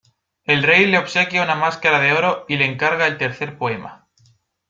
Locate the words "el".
0.45-0.63, 3.05-3.19